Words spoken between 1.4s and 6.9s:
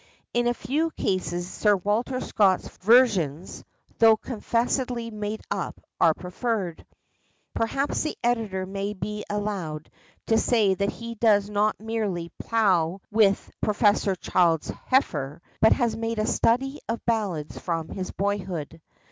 Sir Walter Scott's versions, though confessedly "made up," are preferred.